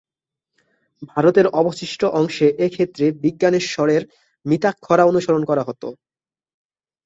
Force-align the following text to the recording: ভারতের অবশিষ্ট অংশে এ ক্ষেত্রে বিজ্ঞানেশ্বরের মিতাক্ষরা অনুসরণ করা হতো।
ভারতের 1.11 1.47
অবশিষ্ট 1.61 2.01
অংশে 2.19 2.47
এ 2.57 2.67
ক্ষেত্রে 2.69 3.05
বিজ্ঞানেশ্বরের 3.23 4.01
মিতাক্ষরা 4.45 5.03
অনুসরণ 5.05 5.43
করা 5.45 5.63
হতো। 5.67 5.87